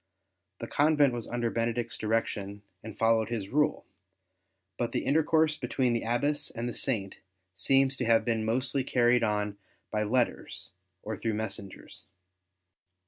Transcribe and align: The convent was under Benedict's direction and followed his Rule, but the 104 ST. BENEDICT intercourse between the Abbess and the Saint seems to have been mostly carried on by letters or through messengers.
The 0.57 0.65
convent 0.67 1.13
was 1.13 1.27
under 1.27 1.51
Benedict's 1.51 1.95
direction 1.95 2.63
and 2.81 2.97
followed 2.97 3.29
his 3.29 3.49
Rule, 3.49 3.85
but 4.79 4.93
the 4.93 5.01
104 5.01 5.47
ST. 5.47 5.61
BENEDICT 5.61 5.75
intercourse 5.75 5.75
between 5.75 5.93
the 5.93 6.01
Abbess 6.11 6.49
and 6.49 6.67
the 6.67 6.73
Saint 6.73 7.17
seems 7.53 7.95
to 7.97 8.05
have 8.05 8.25
been 8.25 8.43
mostly 8.43 8.83
carried 8.83 9.21
on 9.23 9.59
by 9.91 10.01
letters 10.01 10.71
or 11.03 11.17
through 11.17 11.35
messengers. 11.35 12.07